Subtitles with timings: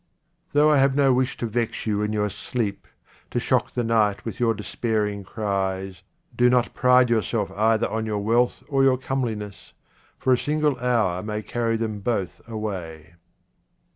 [0.53, 2.87] Though I have no wish to vex you in your sleep,
[3.29, 6.01] to shock the night with your despairing cries,
[6.35, 9.73] do not pride yourself either on your wealth or your comeliness,
[10.17, 13.13] for a single hour may carry them both away.